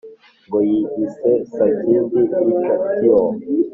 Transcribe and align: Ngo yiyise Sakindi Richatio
Ngo 0.45 0.59
yiyise 0.69 1.29
Sakindi 1.53 2.17
Richatio 2.39 3.19